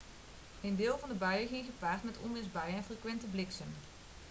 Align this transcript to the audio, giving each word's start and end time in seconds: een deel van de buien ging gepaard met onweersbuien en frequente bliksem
een 0.61 0.75
deel 0.75 0.97
van 0.97 1.09
de 1.09 1.15
buien 1.15 1.47
ging 1.47 1.65
gepaard 1.65 2.03
met 2.03 2.17
onweersbuien 2.17 2.75
en 2.75 2.83
frequente 2.83 3.25
bliksem 3.25 3.67